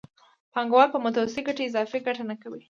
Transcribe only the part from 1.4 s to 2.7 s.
ګټې اضافي ګټه نه کوي